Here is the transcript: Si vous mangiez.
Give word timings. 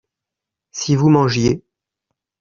Si 0.71 0.95
vous 0.95 1.09
mangiez. 1.09 1.63